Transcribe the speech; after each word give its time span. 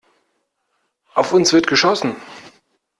Auf 1.13 1.31
uns 1.31 1.53
wird 1.53 1.67
geschossen! 1.67 2.15